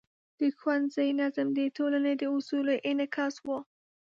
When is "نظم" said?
1.19-1.47